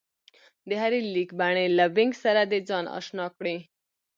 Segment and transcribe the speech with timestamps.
[0.67, 3.57] د هرې لیکبڼې له وينګ سره دې ځان اشنا کړي